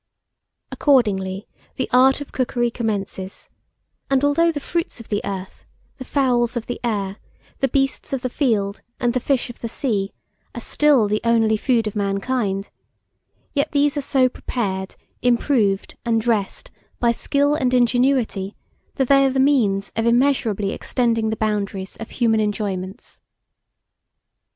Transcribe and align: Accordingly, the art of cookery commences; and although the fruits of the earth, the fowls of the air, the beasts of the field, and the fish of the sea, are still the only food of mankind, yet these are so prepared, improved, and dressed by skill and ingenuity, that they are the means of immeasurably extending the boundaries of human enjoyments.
Accordingly, 0.71 1.47
the 1.75 1.87
art 1.93 2.21
of 2.21 2.31
cookery 2.31 2.71
commences; 2.71 3.51
and 4.09 4.23
although 4.23 4.51
the 4.51 4.59
fruits 4.59 4.99
of 4.99 5.09
the 5.09 5.21
earth, 5.23 5.63
the 5.99 6.03
fowls 6.05 6.57
of 6.57 6.65
the 6.65 6.79
air, 6.83 7.17
the 7.59 7.67
beasts 7.67 8.11
of 8.11 8.23
the 8.23 8.27
field, 8.29 8.81
and 8.99 9.13
the 9.13 9.19
fish 9.19 9.51
of 9.51 9.59
the 9.59 9.69
sea, 9.69 10.11
are 10.55 10.61
still 10.61 11.07
the 11.07 11.21
only 11.23 11.55
food 11.55 11.85
of 11.85 11.95
mankind, 11.95 12.71
yet 13.53 13.73
these 13.73 13.95
are 13.95 14.01
so 14.01 14.27
prepared, 14.27 14.95
improved, 15.21 15.95
and 16.03 16.19
dressed 16.19 16.71
by 16.99 17.11
skill 17.11 17.53
and 17.53 17.71
ingenuity, 17.71 18.55
that 18.95 19.07
they 19.07 19.23
are 19.23 19.29
the 19.29 19.39
means 19.39 19.91
of 19.95 20.07
immeasurably 20.07 20.71
extending 20.71 21.29
the 21.29 21.35
boundaries 21.35 21.95
of 21.97 22.09
human 22.09 22.39
enjoyments. 22.39 23.21